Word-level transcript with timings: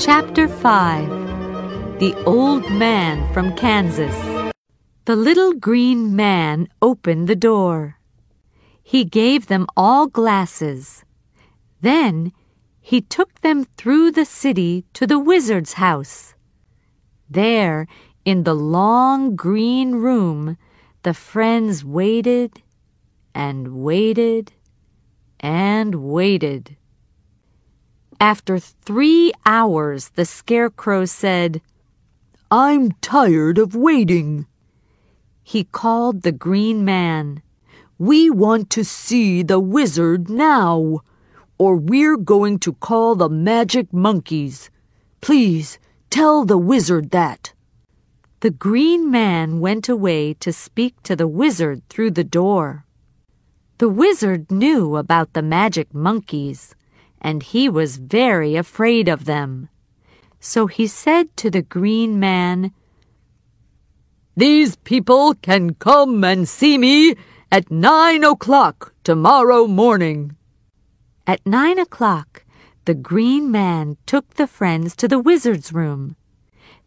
Chapter 0.00 0.48
5 0.48 1.98
The 1.98 2.14
Old 2.24 2.70
Man 2.72 3.30
from 3.34 3.54
Kansas. 3.54 4.16
The 5.04 5.14
little 5.14 5.52
green 5.52 6.16
man 6.16 6.68
opened 6.80 7.28
the 7.28 7.36
door. 7.36 7.98
He 8.82 9.04
gave 9.04 9.48
them 9.48 9.66
all 9.76 10.06
glasses. 10.06 11.04
Then 11.82 12.32
he 12.80 13.02
took 13.02 13.42
them 13.42 13.66
through 13.76 14.12
the 14.12 14.24
city 14.24 14.86
to 14.94 15.06
the 15.06 15.18
wizard's 15.18 15.74
house. 15.74 16.32
There, 17.28 17.86
in 18.24 18.44
the 18.44 18.54
long 18.54 19.36
green 19.36 19.96
room, 19.96 20.56
the 21.02 21.12
friends 21.12 21.84
waited 21.84 22.62
and 23.34 23.84
waited 23.84 24.54
and 25.40 25.96
waited. 25.96 26.78
After 28.20 28.58
three 28.58 29.32
hours, 29.46 30.10
the 30.10 30.26
Scarecrow 30.26 31.06
said, 31.06 31.62
I'm 32.50 32.92
tired 33.00 33.56
of 33.56 33.74
waiting. 33.74 34.46
He 35.42 35.64
called 35.64 36.20
the 36.20 36.30
Green 36.30 36.84
Man. 36.84 37.40
We 37.96 38.28
want 38.28 38.68
to 38.70 38.84
see 38.84 39.42
the 39.42 39.58
wizard 39.58 40.28
now, 40.28 41.00
or 41.56 41.76
we're 41.76 42.18
going 42.18 42.58
to 42.58 42.74
call 42.74 43.14
the 43.14 43.30
magic 43.30 43.90
monkeys. 43.90 44.68
Please 45.22 45.78
tell 46.10 46.44
the 46.44 46.58
wizard 46.58 47.12
that. 47.12 47.54
The 48.40 48.50
Green 48.50 49.10
Man 49.10 49.60
went 49.60 49.88
away 49.88 50.34
to 50.40 50.52
speak 50.52 51.02
to 51.04 51.16
the 51.16 51.28
wizard 51.28 51.88
through 51.88 52.10
the 52.10 52.24
door. 52.24 52.84
The 53.78 53.88
wizard 53.88 54.50
knew 54.52 54.96
about 54.96 55.32
the 55.32 55.42
magic 55.42 55.94
monkeys 55.94 56.74
and 57.20 57.42
he 57.42 57.68
was 57.68 57.96
very 57.96 58.56
afraid 58.56 59.08
of 59.08 59.24
them. 59.24 59.68
So 60.40 60.66
he 60.66 60.86
said 60.86 61.36
to 61.36 61.50
the 61.50 61.62
green 61.62 62.18
man, 62.18 62.72
These 64.36 64.76
people 64.76 65.34
can 65.34 65.74
come 65.74 66.24
and 66.24 66.48
see 66.48 66.78
me 66.78 67.14
at 67.52 67.70
nine 67.70 68.24
o'clock 68.24 68.94
tomorrow 69.04 69.66
morning. 69.66 70.36
At 71.26 71.44
nine 71.44 71.78
o'clock, 71.78 72.44
the 72.86 72.94
green 72.94 73.50
man 73.50 73.98
took 74.06 74.34
the 74.34 74.46
friends 74.46 74.96
to 74.96 75.06
the 75.06 75.18
wizard's 75.18 75.72
room. 75.72 76.16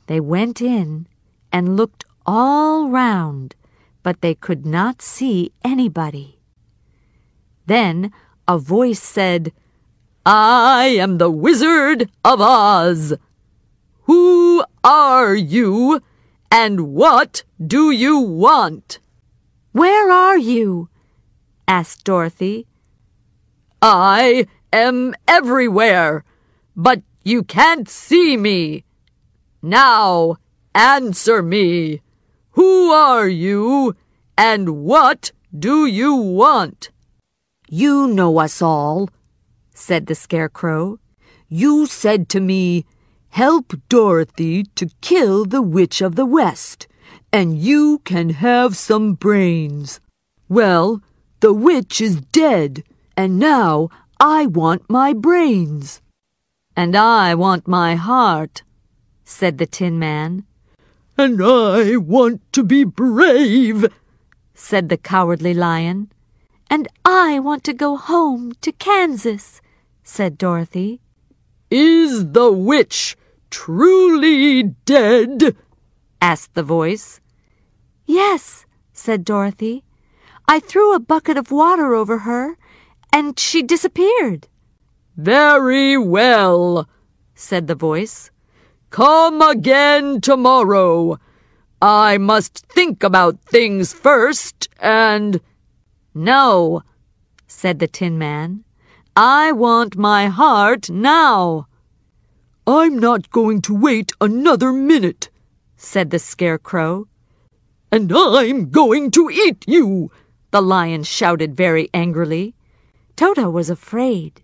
They 0.07 0.19
went 0.19 0.61
in 0.61 1.07
and 1.51 1.77
looked 1.77 2.05
all 2.25 2.89
round, 2.89 3.55
but 4.01 4.21
they 4.21 4.33
could 4.33 4.65
not 4.65 5.01
see 5.01 5.51
anybody. 5.63 6.39
Then 7.67 8.11
a 8.47 8.57
voice 8.57 9.01
said, 9.01 9.53
I 10.25 10.85
am 10.85 11.17
the 11.17 11.29
Wizard 11.29 12.09
of 12.23 12.39
Oz. 12.39 13.13
Who 14.03 14.63
are 14.81 15.35
you, 15.35 16.01
and 16.49 16.93
what 16.93 17.43
do 17.59 17.91
you 17.91 18.19
want? 18.19 18.99
Where 19.73 20.09
are 20.09 20.37
you? 20.37 20.87
asked 21.67 22.05
Dorothy. 22.05 22.67
I 23.81 24.47
am 24.71 25.13
everywhere, 25.27 26.23
but 26.73 27.01
you 27.23 27.43
can't 27.43 27.89
see 27.89 28.37
me. 28.37 28.85
Now 29.61 30.37
answer 30.73 31.41
me. 31.43 32.01
Who 32.51 32.91
are 32.91 33.27
you, 33.27 33.97
and 34.37 34.85
what 34.85 35.33
do 35.57 35.85
you 35.85 36.15
want? 36.15 36.91
You 37.69 38.07
know 38.07 38.39
us 38.39 38.61
all 38.61 39.09
said 39.73 40.07
the 40.07 40.15
Scarecrow. 40.15 40.99
You 41.49 41.85
said 41.85 42.29
to 42.29 42.39
me, 42.39 42.85
Help 43.29 43.73
Dorothy 43.89 44.63
to 44.75 44.89
kill 45.01 45.45
the 45.45 45.61
Witch 45.61 46.01
of 46.01 46.15
the 46.15 46.25
West, 46.25 46.87
and 47.31 47.57
you 47.57 47.99
can 48.05 48.29
have 48.29 48.77
some 48.77 49.13
brains. 49.13 49.99
Well, 50.47 51.01
the 51.39 51.51
witch 51.51 51.99
is 51.99 52.21
dead, 52.31 52.83
and 53.17 53.39
now 53.39 53.89
I 54.19 54.45
want 54.45 54.89
my 54.89 55.13
brains. 55.13 55.99
And 56.75 56.95
I 56.95 57.35
want 57.35 57.67
my 57.67 57.95
heart, 57.95 58.63
said 59.25 59.57
the 59.57 59.65
Tin 59.65 59.99
Man. 59.99 60.45
And 61.17 61.41
I 61.43 61.97
want 61.97 62.41
to 62.53 62.63
be 62.63 62.83
brave, 62.83 63.85
said 64.53 64.89
the 64.89 64.97
Cowardly 64.97 65.53
Lion. 65.53 66.11
And 66.69 66.87
I 67.05 67.39
want 67.39 67.63
to 67.65 67.73
go 67.73 67.97
home 67.97 68.53
to 68.61 68.71
Kansas, 68.71 69.61
said 70.03 70.37
Dorothy. 70.37 71.01
Is 71.69 72.31
the 72.31 72.51
witch 72.51 73.15
truly 73.49 74.63
dead? 74.85 75.55
asked 76.21 76.53
the 76.53 76.63
voice. 76.63 77.19
Yes, 78.05 78.65
said 78.91 79.23
Dorothy. 79.23 79.83
I 80.47 80.59
threw 80.59 80.93
a 80.93 80.99
bucket 80.99 81.37
of 81.37 81.51
water 81.51 81.93
over 81.93 82.19
her, 82.19 82.57
and 83.11 83.39
she 83.39 83.61
disappeared. 83.63 84.47
Very 85.15 85.97
well, 85.97 86.87
said 87.35 87.67
the 87.67 87.75
voice. 87.75 88.31
Come 88.89 89.41
again 89.41 90.21
tomorrow. 90.21 91.19
I 91.81 92.17
must 92.17 92.65
think 92.67 93.03
about 93.03 93.41
things 93.41 93.93
first, 93.93 94.69
and... 94.79 95.41
No, 96.13 96.83
said 97.47 97.79
the 97.79 97.87
Tin 97.87 98.17
Man. 98.17 98.63
I 99.15 99.51
want 99.51 99.95
my 99.95 100.27
heart 100.27 100.89
now. 100.89 101.67
I'm 102.65 102.97
not 102.97 103.31
going 103.31 103.61
to 103.63 103.75
wait 103.75 104.11
another 104.21 104.71
minute, 104.71 105.29
said 105.75 106.09
the 106.09 106.19
Scarecrow. 106.19 107.07
And 107.91 108.11
I'm 108.15 108.69
going 108.69 109.11
to 109.11 109.29
eat 109.29 109.65
you, 109.67 110.11
the 110.51 110.61
lion 110.61 111.03
shouted 111.03 111.55
very 111.55 111.89
angrily. 111.93 112.55
Toto 113.15 113.49
was 113.49 113.69
afraid. 113.69 114.41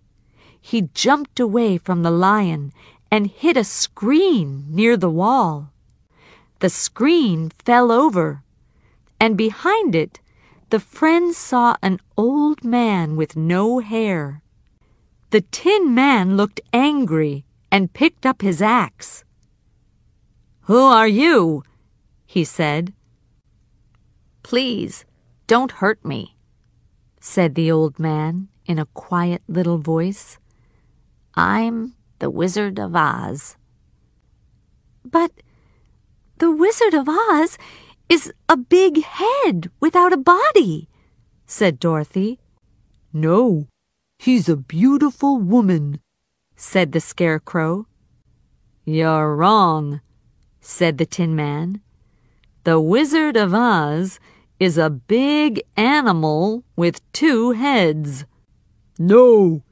He 0.60 0.90
jumped 0.94 1.40
away 1.40 1.78
from 1.78 2.02
the 2.02 2.10
lion 2.10 2.72
and 3.10 3.26
hit 3.26 3.56
a 3.56 3.64
screen 3.64 4.66
near 4.68 4.96
the 4.96 5.10
wall. 5.10 5.72
The 6.60 6.68
screen 6.68 7.50
fell 7.64 7.90
over, 7.90 8.42
and 9.18 9.36
behind 9.36 9.94
it, 9.94 10.20
the 10.70 10.80
friends 10.80 11.36
saw 11.36 11.76
an 11.82 11.98
old 12.16 12.62
man 12.64 13.16
with 13.16 13.36
no 13.36 13.80
hair. 13.80 14.40
The 15.30 15.40
Tin 15.40 15.94
Man 15.94 16.36
looked 16.36 16.60
angry 16.72 17.44
and 17.72 17.92
picked 17.92 18.24
up 18.24 18.42
his 18.42 18.62
axe. 18.62 19.24
Who 20.62 20.78
are 20.78 21.08
you? 21.08 21.64
he 22.24 22.44
said. 22.44 22.92
Please, 24.44 25.04
don't 25.48 25.72
hurt 25.82 26.04
me, 26.04 26.36
said 27.20 27.56
the 27.56 27.70
old 27.70 27.98
man 27.98 28.48
in 28.64 28.78
a 28.78 28.86
quiet 28.86 29.42
little 29.48 29.78
voice. 29.78 30.38
I'm 31.34 31.94
the 32.20 32.30
Wizard 32.30 32.78
of 32.78 32.94
Oz. 32.94 33.56
But 35.04 35.32
the 36.38 36.52
Wizard 36.52 36.94
of 36.94 37.08
Oz 37.08 37.58
is 38.10 38.30
a 38.46 38.58
big 38.58 39.02
head 39.02 39.70
without 39.80 40.12
a 40.12 40.18
body, 40.18 40.90
said 41.46 41.80
Dorothy. 41.80 42.40
No, 43.12 43.68
He's 44.20 44.50
a 44.50 44.56
beautiful 44.56 45.38
woman, 45.38 45.98
said 46.54 46.92
the 46.92 47.00
Scarecrow. 47.00 47.86
You're 48.84 49.34
wrong, 49.34 50.02
said 50.60 50.98
the 50.98 51.06
Tin 51.06 51.34
Man. 51.34 51.80
The 52.64 52.78
Wizard 52.78 53.38
of 53.38 53.54
Oz 53.54 54.20
is 54.58 54.76
a 54.76 54.90
big 54.90 55.62
animal 55.74 56.64
with 56.76 57.00
two 57.14 57.52
heads. 57.52 58.26
No, 58.98 59.62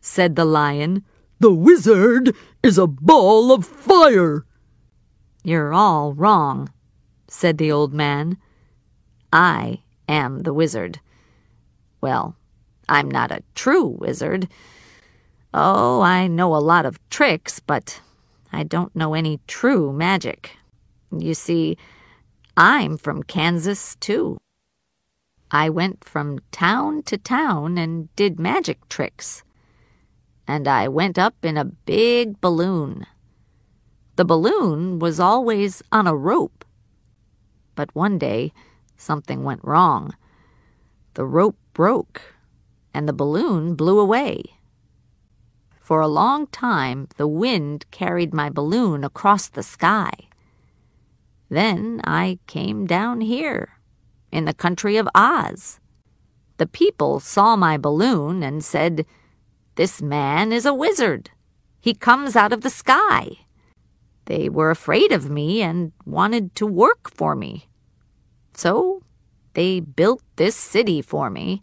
said 0.00 0.34
the 0.34 0.44
lion. 0.44 1.04
The 1.38 1.52
wizard 1.52 2.34
is 2.64 2.78
a 2.78 2.88
ball 2.88 3.52
of 3.52 3.64
fire. 3.64 4.44
You're 5.44 5.72
all 5.72 6.14
wrong, 6.14 6.68
said 7.34 7.58
the 7.58 7.72
old 7.72 7.92
man. 7.92 8.38
I 9.32 9.82
am 10.08 10.40
the 10.44 10.54
wizard. 10.54 11.00
Well, 12.00 12.36
I'm 12.88 13.10
not 13.10 13.32
a 13.32 13.42
true 13.54 13.86
wizard. 13.86 14.48
Oh, 15.52 16.00
I 16.00 16.28
know 16.28 16.54
a 16.54 16.58
lot 16.58 16.86
of 16.86 17.00
tricks, 17.10 17.58
but 17.58 18.00
I 18.52 18.62
don't 18.62 18.94
know 18.94 19.14
any 19.14 19.40
true 19.48 19.92
magic. 19.92 20.56
You 21.10 21.34
see, 21.34 21.76
I'm 22.56 22.96
from 22.96 23.24
Kansas, 23.24 23.96
too. 23.96 24.38
I 25.50 25.70
went 25.70 26.04
from 26.04 26.38
town 26.52 27.02
to 27.04 27.18
town 27.18 27.78
and 27.78 28.14
did 28.14 28.38
magic 28.38 28.88
tricks. 28.88 29.42
And 30.46 30.68
I 30.68 30.86
went 30.86 31.18
up 31.18 31.44
in 31.44 31.56
a 31.56 31.64
big 31.64 32.40
balloon. 32.40 33.06
The 34.16 34.24
balloon 34.24 35.00
was 35.00 35.18
always 35.18 35.82
on 35.90 36.06
a 36.06 36.14
rope. 36.14 36.63
But 37.74 37.94
one 37.94 38.18
day, 38.18 38.52
something 38.96 39.42
went 39.42 39.64
wrong. 39.64 40.14
The 41.14 41.24
rope 41.24 41.56
broke 41.72 42.22
and 42.92 43.08
the 43.08 43.12
balloon 43.12 43.74
blew 43.74 43.98
away. 43.98 44.42
For 45.80 46.00
a 46.00 46.08
long 46.08 46.46
time, 46.46 47.08
the 47.18 47.26
wind 47.26 47.84
carried 47.90 48.32
my 48.32 48.48
balloon 48.48 49.04
across 49.04 49.48
the 49.48 49.62
sky. 49.62 50.12
Then 51.50 52.00
I 52.04 52.38
came 52.46 52.86
down 52.86 53.20
here, 53.20 53.78
in 54.32 54.46
the 54.46 54.54
country 54.54 54.96
of 54.96 55.08
Oz. 55.14 55.80
The 56.56 56.66
people 56.66 57.20
saw 57.20 57.54
my 57.56 57.76
balloon 57.76 58.42
and 58.42 58.64
said, 58.64 59.04
This 59.74 60.00
man 60.00 60.52
is 60.52 60.64
a 60.64 60.72
wizard. 60.72 61.30
He 61.80 61.94
comes 61.94 62.34
out 62.34 62.52
of 62.52 62.62
the 62.62 62.70
sky. 62.70 63.43
They 64.26 64.48
were 64.48 64.70
afraid 64.70 65.12
of 65.12 65.30
me 65.30 65.62
and 65.62 65.92
wanted 66.06 66.54
to 66.56 66.66
work 66.66 67.10
for 67.10 67.34
me. 67.34 67.68
So 68.54 69.02
they 69.54 69.80
built 69.80 70.22
this 70.36 70.56
city 70.56 71.02
for 71.02 71.30
me, 71.30 71.62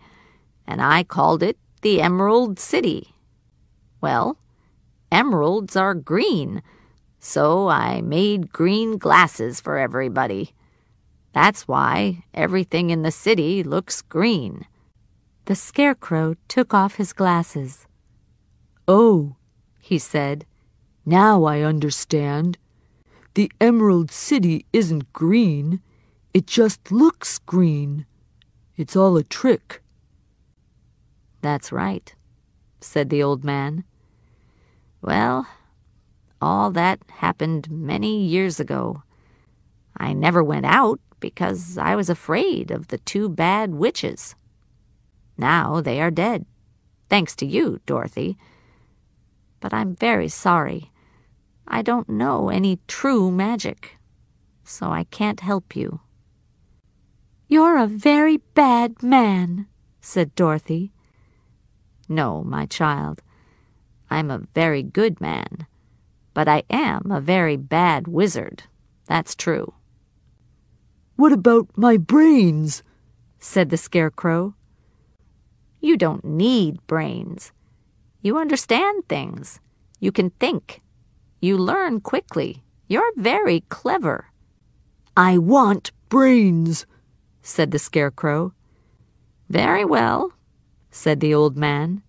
and 0.68 0.81
I 0.81 1.04
called 1.04 1.42
it 1.44 1.58
the 1.81 2.02
Emerald 2.02 2.60
City. 2.60 3.16
Well, 4.00 4.38
emeralds 5.12 5.75
are 5.75 5.94
green, 5.96 6.62
so 7.19 7.68
I 7.68 8.02
made 8.02 8.54
green 8.54 8.98
glasses 8.98 9.60
for 9.60 9.78
everybody. 9.78 10.54
That's 11.34 11.68
why 11.68 12.24
everything 12.34 12.90
in 12.90 13.04
the 13.04 13.12
city 13.12 13.63
looks 13.63 14.02
green. 14.02 14.66
The 15.46 15.56
Scarecrow 15.56 16.36
took 16.48 16.74
off 16.74 16.96
his 16.96 17.13
glasses. 17.13 17.88
Oh, 18.88 19.36
he 19.80 19.98
said, 19.98 20.46
now 21.06 21.44
I 21.45 21.62
understand. 21.62 22.57
The 23.33 23.51
Emerald 23.59 24.12
City 24.12 24.65
isn't 24.74 25.13
green, 25.13 25.81
it 26.33 26.48
just 26.48 26.92
looks 26.92 27.39
green. 27.39 28.06
It's 28.77 28.95
all 28.95 29.18
a 29.18 29.24
trick. 29.24 29.81
That's 31.42 31.71
right, 31.71 32.13
said 32.80 33.09
the 33.09 33.24
old 33.24 33.44
man. 33.44 33.83
Well, 35.01 35.48
all 36.42 36.71
that 36.71 37.00
happened 37.09 37.69
many 37.69 38.24
years 38.24 38.59
ago. 38.59 39.03
I 39.98 40.13
never 40.13 40.44
went 40.44 40.65
out 40.65 41.00
because 41.19 41.77
I 41.77 41.95
was 41.95 42.09
afraid 42.09 42.71
of 42.71 42.88
the 42.88 42.98
two 43.00 43.30
bad 43.30 43.74
witches. 43.75 44.36
Now 45.38 45.81
they 45.81 46.01
are 46.01 46.12
dead, 46.12 46.45
thanks 47.09 47.36
to 47.38 47.45
you, 47.45 47.80
Dorothy. 47.86 48.38
But 49.59 49.74
I'm 49.74 49.95
very 49.95 50.27
sorry. 50.27 50.91
I 51.68 51.81
don't 51.81 52.10
know 52.10 52.50
any 52.50 52.80
true 52.88 53.31
magic, 53.31 53.98
so 54.63 54.92
I 54.92 55.06
can't 55.06 55.40
help 55.40 55.75
you. 55.75 56.02
You're 57.48 57.78
a 57.78 57.88
very 57.88 58.38
bad 58.38 59.04
man, 59.04 59.68
said 60.00 60.36
Dorothy. 60.36 60.92
No, 62.08 62.44
my 62.44 62.66
child. 62.66 63.22
I'm 64.10 64.30
a 64.30 64.40
very 64.54 64.84
good 64.84 65.22
man, 65.22 65.68
but 66.34 66.48
I 66.48 66.63
am 66.69 67.12
a 67.12 67.22
very 67.22 67.58
bad 67.58 68.08
wizard. 68.08 68.63
That's 69.08 69.36
true. 69.36 69.74
What 71.16 71.31
about 71.31 71.69
my 71.78 71.98
brains? 71.98 72.84
said 73.40 73.69
the 73.69 73.78
Scarecrow. 73.78 74.56
You 75.80 75.98
don't 75.98 76.24
need 76.24 76.86
brains. 76.88 77.52
You 78.22 78.38
understand 78.38 79.08
things. 79.08 79.60
You 80.00 80.12
can 80.12 80.30
think. 80.31 80.81
You 81.42 81.58
learn 81.58 82.02
quickly. 82.02 82.64
You're 82.88 83.12
very 83.18 83.62
clever. 83.70 84.28
I 85.18 85.40
want 85.40 85.92
brains, 86.08 86.86
said 87.42 87.72
the 87.72 87.80
Scarecrow. 87.80 88.54
Very 89.50 89.84
well, 89.84 90.34
said 90.92 91.20
the 91.20 91.34
old 91.34 91.58
man. 91.58 92.04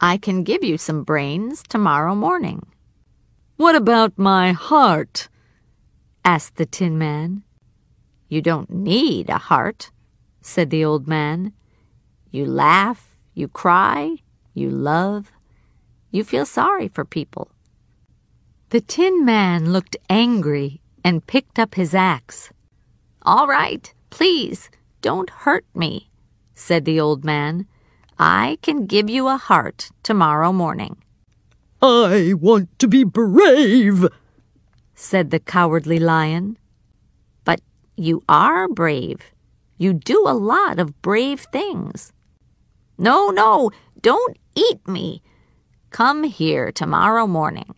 I 0.00 0.16
can 0.16 0.44
give 0.44 0.62
you 0.62 0.78
some 0.78 1.02
brains 1.02 1.64
tomorrow 1.68 2.14
morning. 2.14 2.66
What 3.56 3.74
about 3.74 4.16
my 4.16 4.52
heart? 4.52 5.28
asked 6.24 6.54
the 6.54 6.66
Tin 6.66 6.96
Man. 6.98 7.42
You 8.28 8.40
don't 8.40 8.70
need 8.70 9.28
a 9.28 9.38
heart, 9.38 9.90
said 10.40 10.70
the 10.70 10.84
old 10.84 11.08
man. 11.08 11.52
You 12.30 12.46
laugh, 12.46 13.18
you 13.34 13.48
cry, 13.48 14.18
you 14.54 14.70
love, 14.70 15.32
you 16.12 16.22
feel 16.22 16.46
sorry 16.46 16.86
for 16.86 17.04
people. 17.04 17.50
The 18.70 18.82
Tin 18.82 19.24
Man 19.24 19.72
looked 19.72 19.96
angry 20.10 20.82
and 21.02 21.26
picked 21.26 21.58
up 21.58 21.74
his 21.76 21.94
axe. 21.94 22.52
All 23.22 23.48
right, 23.48 23.90
please, 24.10 24.68
don't 25.00 25.30
hurt 25.30 25.64
me, 25.74 26.10
said 26.54 26.84
the 26.84 27.00
old 27.00 27.24
man. 27.24 27.66
I 28.18 28.58
can 28.60 28.84
give 28.84 29.08
you 29.08 29.26
a 29.26 29.38
heart 29.38 29.90
tomorrow 30.02 30.52
morning. 30.52 30.98
I 31.80 32.34
want 32.38 32.78
to 32.80 32.88
be 32.88 33.04
brave, 33.04 34.04
said 34.94 35.30
the 35.30 35.40
cowardly 35.40 35.98
lion. 35.98 36.58
But 37.44 37.62
you 37.96 38.22
are 38.28 38.68
brave. 38.68 39.32
You 39.78 39.94
do 39.94 40.24
a 40.26 40.36
lot 40.36 40.78
of 40.78 41.00
brave 41.00 41.40
things. 41.52 42.12
No, 42.98 43.30
no, 43.30 43.70
don't 44.02 44.36
eat 44.54 44.86
me. 44.86 45.22
Come 45.88 46.24
here 46.24 46.70
tomorrow 46.70 47.26
morning. 47.26 47.74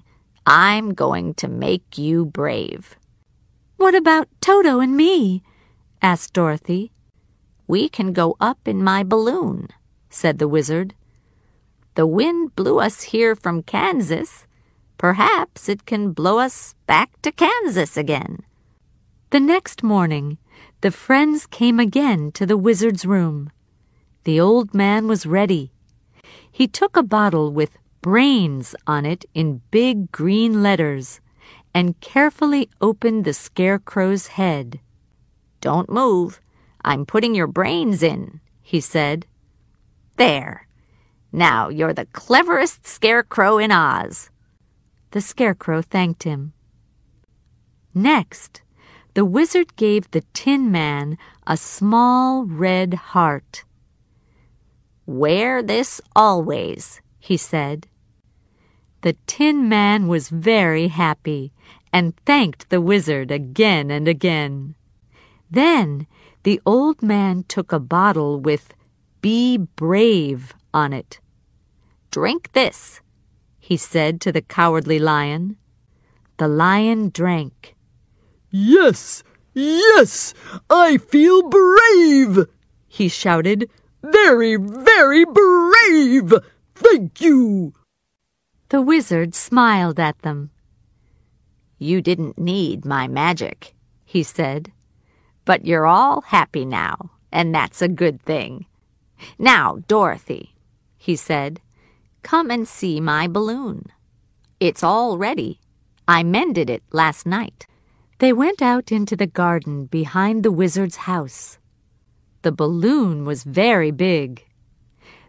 I'm 0.50 0.94
going 0.94 1.34
to 1.34 1.48
make 1.48 1.96
you 1.96 2.26
brave. 2.26 2.96
What 3.76 3.94
about 3.94 4.28
Toto 4.40 4.80
and 4.80 4.96
me? 4.96 5.42
asked 6.02 6.32
Dorothy. 6.32 6.90
We 7.66 7.88
can 7.88 8.12
go 8.12 8.36
up 8.40 8.66
in 8.66 8.82
my 8.82 9.04
balloon 9.04 9.68
said 10.10 10.38
the 10.38 10.48
wizard. 10.48 10.94
The 11.94 12.06
wind 12.06 12.54
blew 12.56 12.80
us 12.80 13.14
here 13.14 13.34
from 13.34 13.62
Kansas. 13.62 14.46
Perhaps 14.98 15.68
it 15.68 15.86
can 15.86 16.12
blow 16.12 16.38
us 16.38 16.74
back 16.86 17.10
to 17.22 17.32
Kansas 17.32 17.96
again. 17.96 18.40
The 19.30 19.40
next 19.40 19.82
morning, 19.82 20.38
the 20.82 20.90
friends 20.90 21.46
came 21.46 21.78
again 21.78 22.32
to 22.32 22.44
the 22.44 22.56
wizard's 22.56 23.06
room. 23.06 23.50
The 24.24 24.40
old 24.40 24.74
man 24.74 25.06
was 25.06 25.24
ready. 25.24 25.72
He 26.50 26.66
took 26.66 26.96
a 26.96 27.02
bottle 27.02 27.52
with 27.52 27.78
brains 28.00 28.74
on 28.86 29.04
it 29.06 29.24
in 29.34 29.62
big 29.70 30.10
green 30.12 30.62
letters 30.62 31.20
and 31.74 32.00
carefully 32.00 32.68
opened 32.80 33.24
the 33.24 33.32
scarecrow's 33.32 34.28
head. 34.28 34.80
Don't 35.60 35.90
move. 35.90 36.40
I'm 36.84 37.04
putting 37.04 37.34
your 37.34 37.46
brains 37.46 38.02
in, 38.02 38.40
he 38.62 38.80
said. 38.80 39.26
There. 40.16 40.66
Now 41.32 41.68
you're 41.68 41.92
the 41.92 42.06
cleverest 42.06 42.86
scarecrow 42.86 43.58
in 43.58 43.70
Oz. 43.70 44.30
The 45.12 45.20
scarecrow 45.20 45.82
thanked 45.82 46.22
him. 46.22 46.52
Next, 47.94 48.62
the 49.14 49.24
wizard 49.24 49.76
gave 49.76 50.10
the 50.10 50.22
Tin 50.32 50.70
Man 50.70 51.18
a 51.46 51.56
small 51.56 52.44
red 52.44 52.94
heart. 52.94 53.64
Wear 55.06 55.62
this 55.62 56.00
always, 56.14 57.00
he 57.18 57.36
said. 57.36 57.88
The 59.02 59.14
Tin 59.26 59.68
Man 59.68 60.08
was 60.08 60.28
very 60.28 60.88
happy 60.88 61.52
and 61.92 62.16
thanked 62.26 62.68
the 62.68 62.80
wizard 62.80 63.30
again 63.30 63.90
and 63.90 64.06
again. 64.06 64.74
Then 65.50 66.06
the 66.42 66.60
old 66.66 67.02
man 67.02 67.44
took 67.44 67.72
a 67.72 67.80
bottle 67.80 68.38
with 68.38 68.74
be 69.22 69.56
brave 69.56 70.54
on 70.72 70.92
it. 70.92 71.20
Drink 72.10 72.52
this, 72.52 73.00
he 73.58 73.76
said 73.76 74.20
to 74.22 74.32
the 74.32 74.42
cowardly 74.42 74.98
lion. 74.98 75.56
The 76.38 76.48
lion 76.48 77.10
drank. 77.10 77.74
Yes, 78.50 79.22
yes, 79.54 80.34
I 80.68 80.96
feel 80.96 81.48
brave, 81.48 82.46
he 82.88 83.08
shouted. 83.08 83.70
Very, 84.02 84.56
very 84.56 85.24
brave! 85.24 86.32
Thank 86.74 87.20
you! 87.20 87.74
The 88.70 88.80
wizard 88.80 89.34
smiled 89.34 89.98
at 89.98 90.20
them. 90.20 90.50
You 91.78 92.00
didn't 92.00 92.38
need 92.38 92.84
my 92.84 93.08
magic, 93.08 93.74
he 94.04 94.22
said. 94.22 94.70
But 95.44 95.66
you're 95.66 95.86
all 95.86 96.20
happy 96.20 96.64
now, 96.64 97.10
and 97.32 97.52
that's 97.52 97.82
a 97.82 97.88
good 97.88 98.22
thing. 98.22 98.66
Now, 99.40 99.78
Dorothy, 99.88 100.54
he 100.96 101.16
said, 101.16 101.60
come 102.22 102.48
and 102.48 102.68
see 102.68 103.00
my 103.00 103.26
balloon. 103.26 103.86
It's 104.60 104.84
all 104.84 105.18
ready. 105.18 105.58
I 106.06 106.22
mended 106.22 106.70
it 106.70 106.84
last 106.92 107.26
night. 107.26 107.66
They 108.18 108.32
went 108.32 108.62
out 108.62 108.92
into 108.92 109.16
the 109.16 109.26
garden 109.26 109.86
behind 109.86 110.44
the 110.44 110.52
wizard's 110.52 111.10
house. 111.10 111.58
The 112.42 112.52
balloon 112.52 113.24
was 113.24 113.42
very 113.42 113.90
big. 113.90 114.46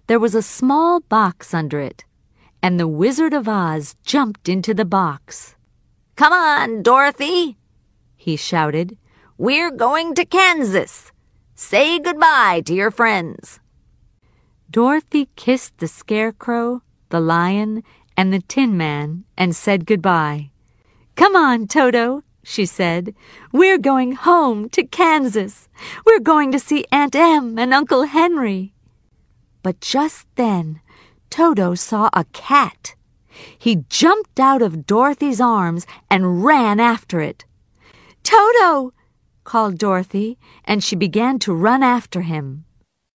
There 0.05 0.19
was 0.19 0.35
a 0.35 0.43
small 0.43 0.99
box 0.99 1.55
under 1.55 1.79
it, 1.79 2.05
and 2.61 2.79
the 2.79 2.87
Wizard 2.87 3.33
of 3.33 3.47
Oz 3.47 3.95
jumped 4.05 4.47
into 4.47 4.73
the 4.73 4.85
box. 4.85 5.55
Come 6.15 6.33
on, 6.33 6.83
Dorothy, 6.83 7.57
he 8.15 8.35
shouted. 8.35 8.97
We're 9.37 9.71
going 9.71 10.13
to 10.15 10.25
Kansas. 10.25 11.11
Say 11.55 11.99
goodbye 11.99 12.61
to 12.65 12.73
your 12.73 12.91
friends. 12.91 13.59
Dorothy 14.69 15.29
kissed 15.35 15.79
the 15.79 15.87
Scarecrow, 15.87 16.83
the 17.09 17.19
lion, 17.19 17.83
and 18.15 18.31
the 18.31 18.41
Tin 18.41 18.77
Man 18.77 19.23
and 19.35 19.55
said 19.55 19.85
goodbye. 19.85 20.51
Come 21.15 21.35
on, 21.35 21.67
Toto, 21.67 22.23
she 22.43 22.65
said. 22.65 23.15
We're 23.51 23.77
going 23.77 24.13
home 24.13 24.69
to 24.69 24.83
Kansas. 24.83 25.67
We're 26.05 26.19
going 26.19 26.51
to 26.51 26.59
see 26.59 26.85
Aunt 26.91 27.15
Em 27.15 27.57
and 27.57 27.73
Uncle 27.73 28.03
Henry. 28.03 28.73
But 29.63 29.81
just 29.81 30.27
then, 30.35 30.81
Toto 31.31 31.75
saw 31.75 32.09
a 32.13 32.25
cat. 32.33 32.93
He 33.57 33.85
jumped 33.89 34.39
out 34.39 34.61
of 34.61 34.85
Dorothy's 34.85 35.41
arms 35.41 35.87
and 36.09 36.43
ran 36.43 36.79
after 36.79 37.21
it. 37.21 37.45
Toto! 38.21 38.93
called 39.43 39.79
Dorothy, 39.79 40.37
and 40.65 40.83
she 40.83 40.95
began 40.95 41.39
to 41.39 41.53
run 41.53 41.81
after 41.81 42.21
him. 42.21 42.65